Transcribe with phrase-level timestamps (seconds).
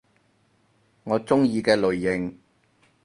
[1.03, 2.39] 我鍾意嘅類型